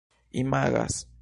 [0.33, 1.05] imagas